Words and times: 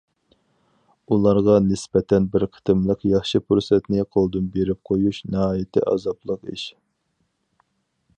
ئۇلارغا 1.15 1.57
نىسبەتەن 1.65 2.25
بىر 2.35 2.45
قېتىملىق 2.55 3.05
ياخشى 3.09 3.41
پۇرسەتنى 3.49 4.07
قولدىن 4.17 4.49
بېرىپ 4.57 4.81
قويۇش 4.91 5.21
ناھايىتى 5.35 5.85
ئازابلىق 5.93 6.51
ئىش. 6.55 6.65